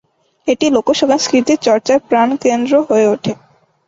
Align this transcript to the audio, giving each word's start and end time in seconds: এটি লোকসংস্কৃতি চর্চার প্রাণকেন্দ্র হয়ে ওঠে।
এটি 0.47 0.65
লোকসংস্কৃতি 0.69 1.53
চর্চার 1.65 1.97
প্রাণকেন্দ্র 2.09 2.73
হয়ে 2.89 3.07
ওঠে। 3.07 3.33